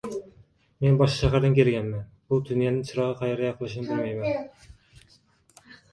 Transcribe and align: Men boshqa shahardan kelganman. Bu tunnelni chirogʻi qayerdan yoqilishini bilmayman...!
Men 0.85 0.95
boshqa 1.01 1.17
shahardan 1.23 1.57
kelganman. 1.59 2.01
Bu 2.33 2.39
tunnelni 2.47 2.89
chirogʻi 2.89 3.15
qayerdan 3.19 3.49
yoqilishini 3.49 3.87
bilmayman...! 3.91 5.77